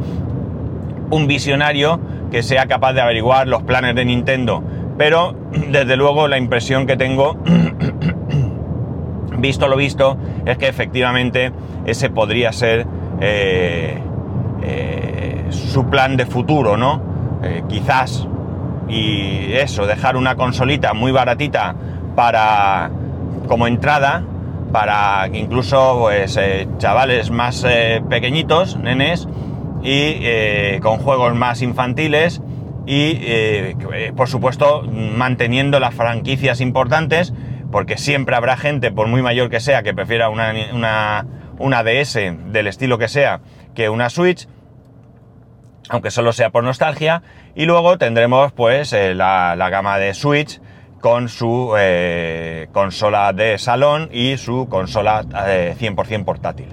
un 1.10 1.27
visionario 1.27 2.00
que 2.32 2.44
sea 2.44 2.65
capaz 2.65 2.94
de 2.94 3.01
averiguar 3.01 3.48
los 3.48 3.63
planes 3.63 3.96
de 3.96 4.06
Nintendo, 4.06 4.63
pero 4.98 5.36
desde 5.70 5.96
luego 5.96 6.27
la 6.27 6.38
impresión 6.38 6.86
que 6.88 6.98
tengo 6.98 7.38
visto 9.38 9.68
lo 9.68 9.75
visto, 9.75 10.18
es 10.46 10.58
que 10.58 10.68
efectivamente 10.68 11.51
ese 11.86 12.10
podría 12.10 12.51
ser 12.51 12.86
eh, 13.20 13.98
eh, 14.63 15.03
su 15.54 15.90
plan 15.90 16.18
de 16.18 16.26
futuro, 16.26 16.78
¿no? 16.78 17.02
Eh, 17.44 17.64
quizás, 17.68 18.28
y 18.88 19.54
eso, 19.54 19.86
dejar 19.86 20.18
una 20.18 20.36
consolita 20.36 20.94
muy 20.94 21.12
baratita 21.12 21.76
para 22.16 22.92
como 23.48 23.68
entrada, 23.68 24.24
para 24.72 25.28
incluso 25.34 25.98
pues, 26.00 26.40
chavales 26.78 27.32
más 27.32 27.66
pequeñitos, 28.10 28.78
nenes, 28.78 29.28
y 29.84 30.80
con 30.80 30.98
juegos 31.00 31.36
más 31.36 31.62
infantiles 31.62 32.42
y 32.86 33.74
por 34.16 34.30
supuesto 34.30 34.84
manteniendo 34.84 35.80
las 35.82 35.94
franquicias 35.94 36.62
importantes 36.62 37.34
porque 37.74 37.98
siempre 37.98 38.36
habrá 38.36 38.56
gente, 38.56 38.92
por 38.92 39.08
muy 39.08 39.24
mayor 39.24 39.50
que 39.50 39.60
sea, 39.60 39.82
que 39.82 39.96
prefiera 39.96 40.30
una, 40.30 41.26
una, 41.58 41.84
DS 41.84 42.14
del 42.52 42.68
estilo 42.68 43.00
que 43.00 43.08
sea 43.08 43.42
que 43.74 43.90
una 43.90 44.12
Switch, 44.12 44.48
aunque 45.90 46.12
solo 46.12 46.34
sea 46.34 46.50
por 46.50 46.63
nostalgia, 46.63 47.24
y 47.56 47.66
luego 47.66 47.98
tendremos 47.98 48.52
pues 48.52 48.94
eh, 48.94 49.13
la, 49.16 49.56
gama 49.70 49.98
de 49.98 50.13
Switch 50.13 50.62
con 51.02 51.28
su 51.28 51.75
eh, 51.78 52.68
consola 52.72 53.34
de 53.34 53.58
salón 53.58 54.10
y 54.12 54.38
su 54.38 54.68
consola 54.70 55.24
100% 55.24 56.08
eh, 56.10 56.24
portátil. 56.24 56.68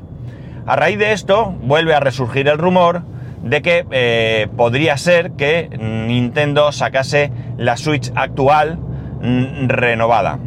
A 0.67 0.77
raíz 0.77 0.99
de 0.99 1.13
esto 1.13 1.55
vuelve 1.63 1.95
a 1.95 2.01
resurgir 2.01 2.47
el 2.49 2.59
rumor 2.59 3.03
de 3.43 3.63
que 3.63 4.49
podría 4.57 4.97
ser 4.99 5.33
que 5.33 5.69
Nintendo 5.81 6.71
sacase 6.73 7.33
la 7.57 7.77
Switch 7.77 8.13
actual 8.15 8.79
mm, 9.23 9.69
renovada. 9.69 10.39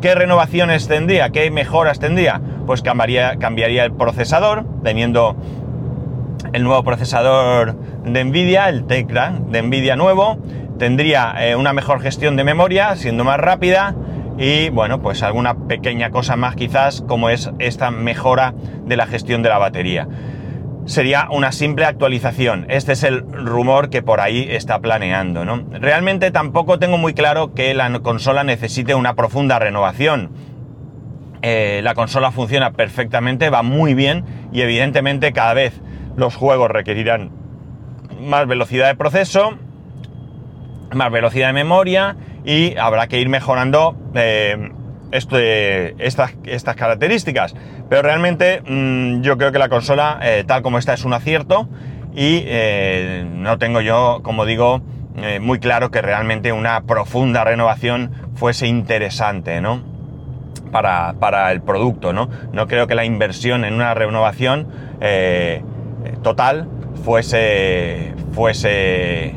¿Qué 0.00 0.14
renovaciones 0.14 0.88
tendría? 0.88 1.30
¿Qué 1.30 1.50
mejoras 1.50 1.98
tendría? 1.98 2.40
Pues 2.66 2.82
cambiaría, 2.82 3.36
cambiaría 3.38 3.84
el 3.84 3.92
procesador, 3.92 4.64
teniendo 4.84 5.36
el 6.52 6.62
nuevo 6.64 6.82
procesador 6.82 7.76
de 8.04 8.24
Nvidia, 8.24 8.68
el 8.68 8.86
Tecra 8.86 9.34
de 9.48 9.62
Nvidia 9.62 9.96
nuevo, 9.96 10.38
tendría 10.78 11.34
eh, 11.38 11.56
una 11.56 11.72
mejor 11.72 12.00
gestión 12.00 12.36
de 12.36 12.44
memoria, 12.44 12.96
siendo 12.96 13.24
más 13.24 13.38
rápida, 13.38 13.94
y 14.38 14.68
bueno, 14.68 15.00
pues 15.00 15.22
alguna 15.22 15.54
pequeña 15.66 16.10
cosa 16.10 16.36
más 16.36 16.56
quizás, 16.56 17.02
como 17.02 17.30
es 17.30 17.50
esta 17.58 17.90
mejora 17.90 18.54
de 18.84 18.96
la 18.96 19.06
gestión 19.06 19.42
de 19.42 19.48
la 19.48 19.58
batería 19.58 20.08
sería 20.86 21.28
una 21.30 21.52
simple 21.52 21.84
actualización. 21.84 22.66
Este 22.68 22.92
es 22.92 23.02
el 23.02 23.22
rumor 23.22 23.90
que 23.90 24.02
por 24.02 24.20
ahí 24.20 24.46
está 24.48 24.78
planeando, 24.78 25.44
¿no? 25.44 25.64
Realmente 25.72 26.30
tampoco 26.30 26.78
tengo 26.78 26.96
muy 26.96 27.12
claro 27.12 27.54
que 27.54 27.74
la 27.74 27.90
consola 28.00 28.44
necesite 28.44 28.94
una 28.94 29.14
profunda 29.14 29.58
renovación. 29.58 30.30
Eh, 31.42 31.80
la 31.82 31.94
consola 31.94 32.30
funciona 32.30 32.72
perfectamente, 32.72 33.50
va 33.50 33.62
muy 33.62 33.94
bien 33.94 34.24
y 34.52 34.62
evidentemente 34.62 35.32
cada 35.32 35.54
vez 35.54 35.80
los 36.16 36.34
juegos 36.34 36.70
requerirán 36.70 37.30
más 38.20 38.46
velocidad 38.46 38.88
de 38.88 38.94
proceso, 38.94 39.58
más 40.92 41.10
velocidad 41.10 41.48
de 41.48 41.52
memoria 41.52 42.16
y 42.44 42.76
habrá 42.76 43.06
que 43.06 43.20
ir 43.20 43.28
mejorando 43.28 43.96
eh, 44.14 44.72
estas, 45.12 46.34
estas 46.44 46.76
características. 46.76 47.54
Pero 47.88 48.02
realmente 48.02 48.62
mm, 48.66 49.20
yo 49.22 49.36
creo 49.36 49.52
que 49.52 49.58
la 49.58 49.68
consola, 49.68 50.18
eh, 50.22 50.44
tal 50.46 50.62
como 50.62 50.78
está, 50.78 50.94
es 50.94 51.04
un 51.04 51.12
acierto 51.12 51.68
y 52.14 52.42
eh, 52.46 53.26
no 53.28 53.58
tengo 53.58 53.80
yo, 53.80 54.20
como 54.22 54.44
digo, 54.44 54.82
muy 55.40 55.58
claro 55.58 55.90
que 55.90 56.02
realmente 56.02 56.52
una 56.52 56.82
profunda 56.82 57.42
renovación 57.42 58.10
fuese 58.34 58.66
interesante, 58.66 59.62
¿no? 59.62 59.82
para, 60.70 61.14
para 61.14 61.50
el 61.52 61.62
producto, 61.62 62.12
¿no? 62.12 62.28
No 62.52 62.66
creo 62.66 62.86
que 62.86 62.94
la 62.94 63.06
inversión 63.06 63.64
en 63.64 63.72
una 63.72 63.94
renovación 63.94 64.68
total 66.26 66.66
fuese, 67.04 68.12
fuese 68.32 69.32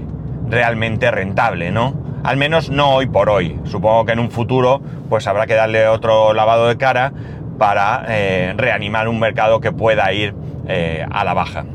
realmente 0.50 1.12
rentable, 1.12 1.70
¿no? 1.70 1.94
Al 2.24 2.36
menos 2.36 2.72
no 2.72 2.96
hoy 2.96 3.06
por 3.06 3.30
hoy. 3.30 3.60
Supongo 3.66 4.06
que 4.06 4.14
en 4.14 4.20
un 4.20 4.32
futuro 4.32 4.82
pues 5.08 5.28
habrá 5.28 5.46
que 5.46 5.54
darle 5.54 5.88
otro 5.88 6.34
lavado 6.34 6.68
de 6.68 6.78
cara 6.78 7.14
para 7.60 8.06
eh, 8.08 8.56
reanimar 8.58 9.08
un 9.08 9.20
mercado 9.20 9.60
que 9.60 9.72
pueda 9.72 10.12
ir 10.14 10.34
eh, 10.68 11.06
a 11.12 11.24
la 11.24 11.36
baja. 11.36 11.66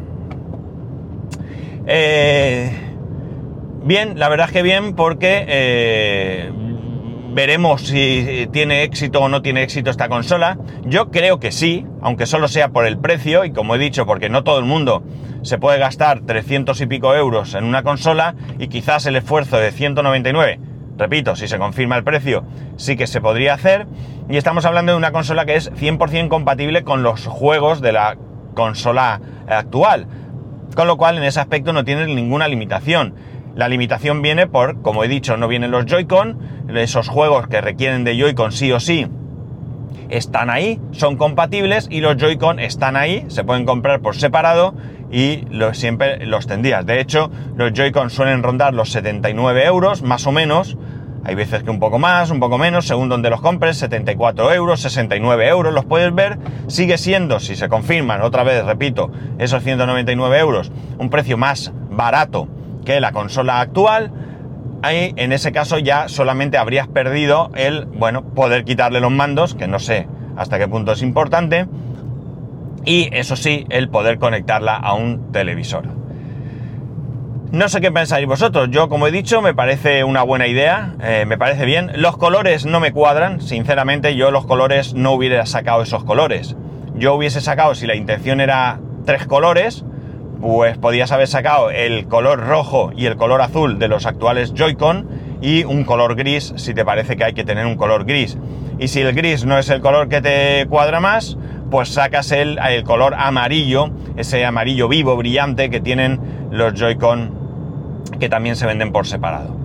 Eh, 1.87 2.73
bien, 3.85 4.18
la 4.18 4.28
verdad 4.28 4.49
es 4.49 4.52
que 4.52 4.62
bien 4.62 4.97
porque 4.97 6.50
veremos 7.35 7.83
si 7.83 8.49
tiene 8.53 8.85
éxito 8.85 9.21
o 9.21 9.29
no 9.29 9.43
tiene 9.43 9.62
éxito 9.62 9.91
esta 9.91 10.09
consola. 10.09 10.57
Yo 10.85 11.11
creo 11.11 11.41
que 11.41 11.50
sí, 11.50 11.85
aunque 12.00 12.26
solo 12.26 12.47
sea 12.47 12.69
por 12.69 12.87
el 12.87 12.97
precio 12.99 13.45
y 13.45 13.50
como 13.50 13.75
he 13.75 13.79
dicho, 13.79 14.07
porque 14.07 14.29
no 14.29 14.45
todo 14.45 14.59
el 14.61 14.64
mundo 14.64 15.03
se 15.43 15.59
puede 15.59 15.79
gastar 15.79 16.21
300 16.21 16.81
y 16.81 16.87
pico 16.87 17.14
euros 17.14 17.55
en 17.55 17.64
una 17.64 17.83
consola 17.83 18.37
y 18.59 18.69
quizás 18.69 19.05
el 19.07 19.17
esfuerzo 19.17 19.59
de 19.59 19.73
199, 19.73 20.61
repito, 20.97 21.35
si 21.35 21.49
se 21.49 21.59
confirma 21.59 21.97
el 21.97 22.05
precio, 22.05 22.45
sí 22.76 22.97
que 22.97 23.09
se 23.09 23.21
podría 23.21 23.55
hacer. 23.55 23.87
Y 24.29 24.37
estamos 24.37 24.64
hablando 24.64 24.93
de 24.93 24.99
una 24.99 25.12
consola 25.12 25.45
que 25.45 25.57
es 25.57 25.73
100% 25.73 26.29
compatible 26.29 26.85
con 26.85 27.03
los 27.03 27.26
juegos 27.26 27.81
de 27.81 27.93
la 27.93 28.17
consola 28.55 29.21
actual. 29.49 30.07
Con 30.75 30.87
lo 30.87 30.97
cual 30.97 31.19
en 31.19 31.25
ese 31.25 31.41
aspecto 31.41 31.73
no 31.73 31.85
tiene 31.85 32.07
ninguna 32.07 32.49
limitación. 32.49 33.14
La 33.54 33.68
limitación 33.68 34.20
viene 34.23 34.46
por, 34.46 34.82
como 34.82 35.04
he 35.04 35.08
dicho, 35.08 35.37
no 35.37 35.49
vienen 35.49 35.70
los 35.70 35.87
Joy-Con, 35.87 36.38
esos 36.75 37.08
juegos 37.08 37.46
que 37.46 37.61
requieren 37.61 38.04
de 38.04 38.18
Joy-Con 38.18 38.52
sí 38.52 38.73
o 38.73 38.80
sí 38.80 39.06
están 40.08 40.50
ahí, 40.50 40.80
son 40.92 41.16
compatibles 41.16 41.88
y 41.90 42.00
los 42.00 42.16
Joy-Con 42.16 42.58
están 42.58 42.96
ahí, 42.96 43.25
se 43.28 43.44
pueden 43.44 43.64
comprar 43.64 44.00
por 44.00 44.16
separado 44.16 44.75
y 45.11 45.44
siempre 45.73 46.26
los 46.26 46.46
tendrías. 46.46 46.84
De 46.87 47.00
hecho, 47.00 47.30
los 47.56 47.73
Joy-Con 47.73 48.11
suelen 48.11 48.42
rondar 48.42 48.75
los 48.75 48.90
79 48.90 49.64
euros, 49.64 50.02
más 50.02 50.26
o 50.26 50.32
menos. 50.32 50.76
Hay 51.26 51.34
veces 51.34 51.62
que 51.62 51.70
un 51.70 51.80
poco 51.80 51.99
más, 51.99 52.30
un 52.30 52.38
poco 52.38 52.58
menos, 52.58 52.87
según 52.87 53.08
donde 53.08 53.30
los 53.30 53.40
compres, 53.40 53.78
74 53.78 54.52
euros, 54.52 54.80
69 54.80 55.49
euros, 55.49 55.73
los 55.73 55.87
puedes 55.87 56.14
ver. 56.14 56.38
Sigue 56.66 56.99
siendo, 56.99 57.40
si 57.40 57.56
se 57.56 57.68
confirman, 57.68 58.20
otra 58.20 58.42
vez, 58.42 58.64
repito, 58.64 59.11
esos 59.38 59.62
199 59.62 60.38
euros, 60.38 60.70
un 60.99 61.08
precio 61.08 61.38
más 61.38 61.73
barato 61.90 62.49
que 62.85 63.00
la 63.00 63.12
consola 63.12 63.61
actual, 63.61 64.12
ahí 64.83 65.12
en 65.17 65.33
ese 65.33 65.53
caso 65.53 65.79
ya 65.79 66.09
solamente 66.09 66.59
habrías 66.59 66.88
perdido 66.88 67.50
el, 67.55 67.87
bueno, 67.87 68.23
poder 68.23 68.64
quitarle 68.64 69.00
los 69.00 69.11
mandos, 69.11 69.55
que 69.55 69.67
no 69.67 69.79
sé 69.79 70.07
hasta 70.37 70.59
qué 70.59 70.69
punto 70.69 70.93
es 70.93 71.03
importante, 71.03 71.67
y 72.85 73.09
eso 73.12 73.37
sí, 73.37 73.67
el 73.71 73.88
poder 73.88 74.19
conectarla 74.19 74.76
a 74.76 74.95
un 74.95 75.33
televisor. 75.33 75.85
No 77.50 77.69
sé 77.69 77.81
qué 77.81 77.93
pensáis 77.93 78.26
vosotros, 78.26 78.69
yo 78.71 78.88
como 78.88 79.07
he 79.07 79.12
dicho 79.12 79.41
me 79.41 79.55
parece 79.55 80.03
una 80.03 80.23
buena 80.25 80.49
idea, 80.49 80.97
eh, 81.00 81.25
me 81.25 81.38
parece 81.38 81.64
bien. 81.64 81.93
Los 81.95 82.17
colores 82.17 82.67
no 82.67 82.81
me 82.81 82.91
cuadran, 82.91 83.41
sinceramente 83.41 84.17
yo 84.17 84.33
los 84.33 84.45
colores 84.45 84.93
no 84.95 85.12
hubiera 85.12 85.47
sacado 85.47 85.83
esos 85.83 86.03
colores. 86.03 86.57
Yo 86.97 87.14
hubiese 87.14 87.41
sacado, 87.41 87.76
si 87.76 87.87
la 87.87 87.95
intención 87.95 88.41
era 88.41 88.81
tres 89.05 89.26
colores, 89.26 89.85
pues 90.41 90.79
podías 90.79 91.12
haber 91.12 91.29
sacado 91.29 91.71
el 91.71 92.07
color 92.07 92.41
rojo 92.41 92.93
y 92.97 93.07
el 93.07 93.17
color 93.17 93.41
azul 93.41 93.79
de 93.79 93.88
los 93.88 94.07
actuales 94.07 94.53
Joy-Con 94.55 95.09
y 95.41 95.64
un 95.64 95.85
color 95.85 96.14
gris 96.17 96.53
si 96.57 96.75
te 96.75 96.85
parece 96.85 97.17
que 97.17 97.25
hay 97.25 97.33
que 97.33 97.45
tener 97.45 97.67
un 97.67 97.76
color 97.76 98.05
gris. 98.05 98.38
Y 98.79 98.88
si 98.88 99.00
el 99.00 99.14
gris 99.14 99.45
no 99.45 99.59
es 99.59 99.71
el 99.71 99.81
color 99.81 100.09
que 100.09 100.21
te 100.21 100.67
cuadra 100.69 101.00
más, 101.00 101.38
pues 101.71 101.91
sacas 101.91 102.33
el, 102.33 102.59
el 102.59 102.85
color 102.85 103.14
amarillo, 103.17 103.91
ese 104.17 104.45
amarillo 104.45 104.88
vivo, 104.88 105.17
brillante 105.17 105.71
que 105.71 105.81
tienen 105.81 106.21
los 106.50 106.75
Joy-Con 106.75 107.45
que 108.19 108.29
también 108.29 108.57
se 108.57 108.67
venden 108.67 108.93
por 108.93 109.07
separado. 109.07 109.57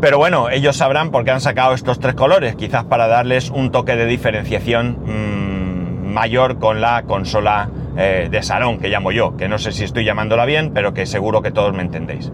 Pero 0.00 0.16
bueno, 0.16 0.48
ellos 0.48 0.76
sabrán 0.76 1.10
por 1.10 1.24
qué 1.24 1.30
han 1.30 1.42
sacado 1.42 1.74
estos 1.74 2.00
tres 2.00 2.14
colores, 2.14 2.56
quizás 2.56 2.84
para 2.84 3.06
darles 3.06 3.50
un 3.50 3.70
toque 3.70 3.96
de 3.96 4.06
diferenciación 4.06 4.98
mmm, 5.04 6.12
mayor 6.12 6.58
con 6.58 6.80
la 6.80 7.02
consola 7.02 7.68
eh, 7.96 8.28
de 8.30 8.42
salón, 8.42 8.78
que 8.78 8.88
llamo 8.88 9.12
yo, 9.12 9.36
que 9.36 9.48
no 9.48 9.58
sé 9.58 9.72
si 9.72 9.84
estoy 9.84 10.04
llamándola 10.04 10.44
bien, 10.44 10.72
pero 10.72 10.94
que 10.94 11.06
seguro 11.06 11.42
que 11.42 11.50
todos 11.50 11.74
me 11.74 11.82
entendéis. 11.82 12.32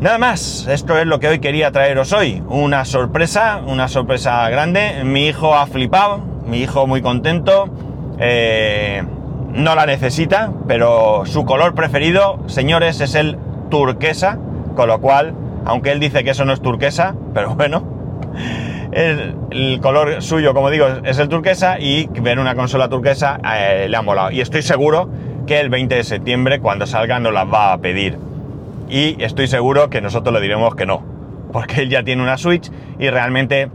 Nada 0.00 0.18
más, 0.18 0.68
esto 0.68 0.96
es 0.96 1.06
lo 1.06 1.18
que 1.18 1.26
hoy 1.26 1.40
quería 1.40 1.72
traeros 1.72 2.12
hoy. 2.12 2.42
Una 2.48 2.84
sorpresa, 2.84 3.60
una 3.66 3.88
sorpresa 3.88 4.48
grande. 4.48 5.02
Mi 5.04 5.26
hijo 5.26 5.56
ha 5.56 5.66
flipado, 5.66 6.20
mi 6.46 6.60
hijo 6.60 6.86
muy 6.86 7.02
contento. 7.02 7.68
Eh, 8.20 9.02
no 9.52 9.74
la 9.74 9.86
necesita, 9.86 10.52
pero 10.68 11.22
su 11.24 11.44
color 11.44 11.74
preferido, 11.74 12.38
señores, 12.46 13.00
es 13.00 13.16
el 13.16 13.38
turquesa, 13.70 14.38
con 14.76 14.86
lo 14.88 15.00
cual, 15.00 15.34
aunque 15.64 15.90
él 15.90 15.98
dice 15.98 16.22
que 16.22 16.30
eso 16.30 16.44
no 16.44 16.52
es 16.52 16.60
turquesa, 16.60 17.16
pero 17.34 17.56
bueno, 17.56 17.82
el, 18.92 19.80
color 19.80 20.22
suyo, 20.22 20.54
como 20.54 20.70
digo, 20.70 20.86
es 21.04 21.18
el 21.18 21.28
turquesa 21.28 21.78
y 21.78 22.08
ver 22.20 22.38
una 22.38 22.54
consola 22.54 22.88
turquesa 22.88 23.38
eh, 23.44 23.86
le 23.88 23.96
ha 23.96 24.02
molado. 24.02 24.30
Y 24.30 24.40
estoy 24.40 24.62
seguro 24.62 25.08
que 25.46 25.60
el 25.60 25.68
20 25.68 25.94
de 25.94 26.04
septiembre, 26.04 26.60
cuando 26.60 26.86
salga, 26.86 27.18
nos 27.20 27.32
las 27.32 27.46
va 27.52 27.72
a 27.72 27.78
pedir. 27.78 28.18
Y 28.88 29.22
estoy 29.22 29.46
seguro 29.46 29.90
que 29.90 30.00
nosotros 30.00 30.34
le 30.34 30.40
diremos 30.40 30.74
que 30.74 30.86
no, 30.86 31.02
porque 31.52 31.82
él 31.82 31.90
ya 31.90 32.02
tiene 32.02 32.22
una 32.22 32.38
Switch 32.38 32.70
y 32.98 33.10
realmente 33.10 33.70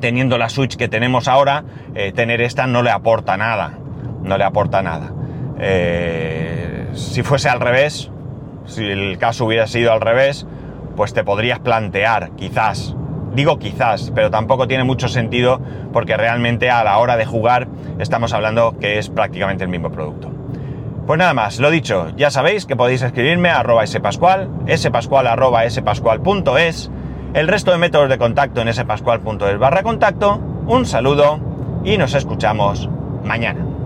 teniendo 0.00 0.38
la 0.38 0.48
Switch 0.48 0.76
que 0.76 0.88
tenemos 0.88 1.28
ahora, 1.28 1.64
eh, 1.94 2.12
tener 2.12 2.40
esta 2.40 2.66
no 2.66 2.82
le 2.82 2.90
aporta 2.90 3.36
nada. 3.36 3.78
No 4.22 4.36
le 4.36 4.44
aporta 4.44 4.82
nada. 4.82 5.12
Eh, 5.58 6.86
si 6.92 7.22
fuese 7.22 7.48
al 7.48 7.60
revés, 7.60 8.10
si 8.66 8.84
el 8.84 9.18
caso 9.18 9.44
hubiera 9.46 9.66
sido 9.66 9.92
al 9.92 10.00
revés, 10.00 10.46
pues 10.96 11.14
te 11.14 11.24
podrías 11.24 11.58
plantear, 11.60 12.30
quizás, 12.36 12.94
Digo 13.38 13.60
quizás, 13.60 14.10
pero 14.16 14.32
tampoco 14.32 14.66
tiene 14.66 14.82
mucho 14.82 15.06
sentido 15.06 15.60
porque 15.92 16.16
realmente 16.16 16.70
a 16.70 16.82
la 16.82 16.98
hora 16.98 17.16
de 17.16 17.24
jugar 17.24 17.68
estamos 18.00 18.32
hablando 18.32 18.76
que 18.80 18.98
es 18.98 19.10
prácticamente 19.10 19.62
el 19.62 19.70
mismo 19.70 19.92
producto. 19.92 20.28
Pues 21.06 21.20
nada 21.20 21.34
más, 21.34 21.60
lo 21.60 21.70
dicho, 21.70 22.08
ya 22.16 22.32
sabéis 22.32 22.66
que 22.66 22.74
podéis 22.74 23.02
escribirme 23.02 23.48
a 23.50 23.60
arroba 23.60 23.86
spascual, 23.86 24.50
spascual 24.76 25.28
arroba 25.28 25.70
spascual.es, 25.70 26.90
el 27.32 27.46
resto 27.46 27.70
de 27.70 27.78
métodos 27.78 28.08
de 28.08 28.18
contacto 28.18 28.60
en 28.60 28.74
spascual.es 28.74 29.58
barra 29.60 29.84
contacto, 29.84 30.40
un 30.66 30.84
saludo 30.84 31.38
y 31.84 31.96
nos 31.96 32.14
escuchamos 32.14 32.90
mañana. 33.22 33.77